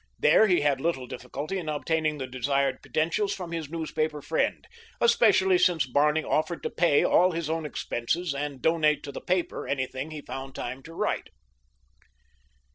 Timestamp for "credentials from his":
2.81-3.69